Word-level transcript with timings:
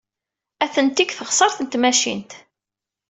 Atenti 0.63 1.03
deg 1.07 1.13
teɣsert 1.13 1.57
n 1.61 1.65
tmacint. 1.67 2.31